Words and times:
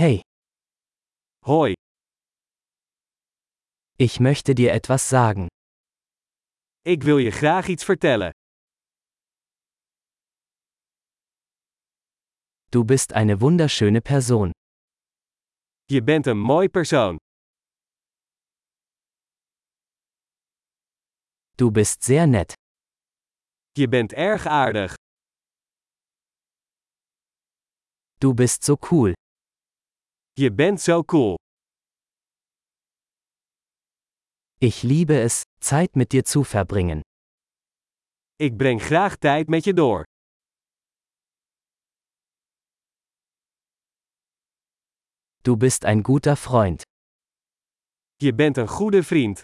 Hey, 0.00 0.22
Hoi, 1.44 1.74
ich 3.98 4.18
möchte 4.18 4.54
dir 4.54 4.72
etwas 4.72 5.08
sagen. 5.08 5.48
ik 6.82 7.02
wil 7.02 7.18
je 7.18 7.30
graag 7.30 7.68
iets 7.68 7.84
vertellen. 7.84 8.30
Du 12.70 12.84
bist 12.84 13.12
eine 13.12 13.40
wunderschöne 13.40 14.00
Person. 14.00 14.50
Je 15.84 16.02
bent 16.02 16.26
een 16.26 16.40
mooi 16.40 16.68
persoon. 16.68 17.16
Du 21.56 21.70
bist 21.70 22.02
sehr 22.04 22.26
nett. 22.26 22.52
Je 23.72 23.88
bent 23.88 24.12
erg 24.12 24.46
aardig. 24.46 24.94
Du 28.18 28.34
bist 28.34 28.64
so 28.64 28.76
cool. 28.76 29.12
Je 30.40 30.52
bent 30.52 30.80
zo 30.80 31.02
cool. 31.04 31.34
Ich 34.58 34.82
liebe 34.82 35.20
es, 35.20 35.42
Zeit 35.58 35.94
mit 35.94 36.12
dir 36.12 36.24
zu 36.24 36.44
verbringen. 36.44 37.00
Ik 38.36 38.56
breng 38.56 38.82
graag 38.82 39.16
tijd 39.16 39.48
met 39.48 39.64
je 39.64 39.74
door. 39.74 40.02
Du 45.42 45.56
bist 45.56 45.84
ein 45.84 46.04
guter 46.04 46.36
Freund. 46.36 46.82
Je 48.16 48.34
bent 48.34 48.56
een 48.56 48.68
goede 48.68 49.02
vriend. 49.02 49.42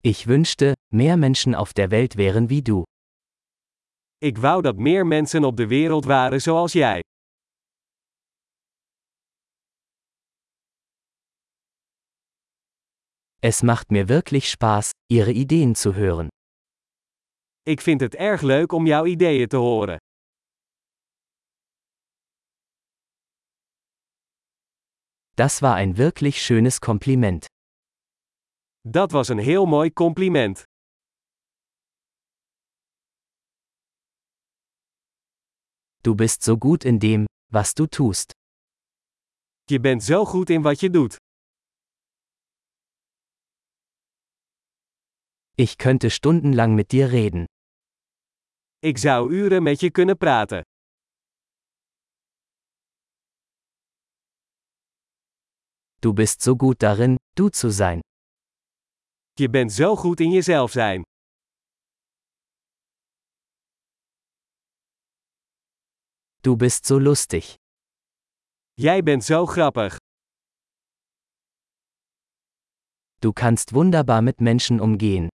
Ich 0.00 0.26
wünschte, 0.26 0.74
mehr 0.92 1.16
Menschen 1.16 1.54
auf 1.54 1.72
der 1.72 1.90
Welt 1.90 2.16
wären 2.16 2.48
wie 2.48 2.62
du. 2.62 2.84
Ik 4.22 4.38
wou 4.38 4.62
dat 4.62 4.76
meer 4.76 5.06
mensen 5.06 5.44
op 5.44 5.56
de 5.56 5.66
wereld 5.66 6.04
waren 6.04 6.40
zoals 6.40 6.72
jij. 6.72 7.00
Es 13.38 13.62
macht 13.62 13.90
mir 13.90 14.06
wirklich 14.06 14.48
Spaß, 14.48 14.90
ihre 15.06 15.32
Ideen 15.32 15.74
zu 15.74 15.92
hören. 15.92 16.28
Ik 17.62 17.80
vind 17.80 18.00
het 18.00 18.14
erg 18.14 18.40
leuk 18.42 18.72
om 18.72 18.86
jouw 18.86 19.04
ideeën 19.06 19.48
te 19.48 19.56
horen. 19.56 19.96
Das 25.34 25.60
war 25.60 25.74
ein 25.74 25.96
wirklich 25.96 26.42
schönes 26.44 26.78
Kompliment. 26.78 27.44
Dat 28.80 29.10
was 29.10 29.28
een 29.28 29.38
heel 29.38 29.66
mooi 29.66 29.92
compliment. 29.92 30.69
Du 36.02 36.14
bist 36.14 36.42
so 36.42 36.56
gut 36.56 36.84
in 36.84 36.98
dem, 36.98 37.26
was 37.52 37.74
du 37.74 37.86
tust. 37.86 38.32
Je 39.70 39.80
bent 39.80 40.02
zo 40.02 40.24
goed 40.24 40.50
in 40.50 40.62
wat 40.62 40.80
je 40.80 40.90
doet. 40.90 41.16
Ich 45.54 45.76
könnte 45.76 46.10
stundenlang 46.10 46.74
mit 46.74 46.90
dir 46.90 47.08
reden. 47.08 47.44
Ik 48.78 48.98
zou 48.98 49.32
uren 49.32 49.62
met 49.62 49.80
je 49.80 49.90
kunnen 49.90 50.16
praten. 50.16 50.62
Du 55.98 56.12
bist 56.12 56.42
so 56.42 56.54
gut 56.56 56.78
darin, 56.78 57.16
du 57.34 57.48
zu 57.52 57.70
sein. 57.70 58.00
Je 59.34 59.50
bent 59.50 59.72
zo 59.72 59.96
goed 59.96 60.20
in 60.20 60.30
jezelf 60.30 60.70
zijn. 60.70 61.02
Du 66.42 66.56
bist 66.56 66.86
so 66.86 66.98
lustig. 66.98 67.54
Jij 68.74 69.02
bent 69.02 69.24
zo 69.24 69.46
grappig. 69.46 69.96
Du 73.18 73.32
kannst 73.32 73.70
wunderbar 73.70 74.22
mit 74.22 74.40
Menschen 74.40 74.80
umgehen. 74.80 75.28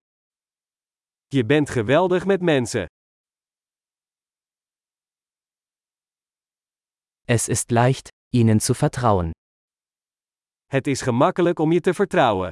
Je 1.29 1.45
bent 1.45 1.71
geweldig 1.71 2.27
met 2.27 2.43
mensen. 2.43 2.87
Es 7.25 7.49
ist 7.49 7.71
leicht, 7.71 8.09
ihnen 8.33 8.61
zu 8.61 8.75
vertrauen. 8.75 9.31
Het 10.67 10.87
is 10.87 11.01
gemakkelijk 11.01 11.59
om 11.59 11.73
je 11.73 11.81
te 11.81 11.95
vertrouwen. 11.95 12.51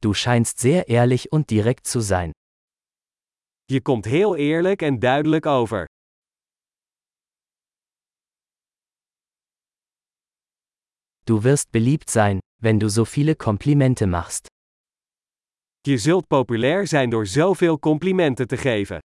Du 0.00 0.12
scheinst 0.14 0.58
sehr 0.58 0.88
ehrlich 0.88 1.32
und 1.32 1.48
direkt 1.50 1.86
zu 1.86 2.00
sein. 2.00 2.32
Je 3.68 3.82
komt 3.82 4.04
heel 4.04 4.36
eerlijk 4.36 4.82
en 4.82 4.98
duidelijk 4.98 5.46
over. 5.46 5.84
Du 11.24 11.40
wirst 11.40 11.70
beliebt 11.70 12.10
sein, 12.10 12.38
wenn 12.62 12.78
du 12.78 12.88
so 12.88 13.04
viele 13.04 13.34
Komplimente 13.34 14.06
machst. 14.06 14.46
Je 15.80 15.98
zult 15.98 16.26
populair 16.26 16.86
zijn 16.86 17.10
door 17.10 17.26
zoveel 17.26 17.78
complimenten 17.78 18.46
te 18.46 18.56
geven. 18.56 18.98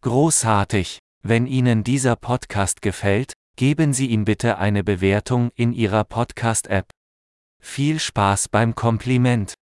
Großartig! 0.00 0.96
Wenn 1.20 1.46
Ihnen 1.46 1.82
dieser 1.82 2.16
Podcast 2.16 2.80
gefällt, 2.80 3.32
geben 3.54 3.92
Sie 3.92 4.06
ihm 4.08 4.24
bitte 4.24 4.56
eine 4.56 4.82
Bewertung 4.82 5.50
in 5.54 5.72
Ihrer 5.72 6.04
Podcast-App. 6.04 6.97
Viel 7.60 7.98
Spaß 7.98 8.48
beim 8.48 8.74
Kompliment! 8.74 9.57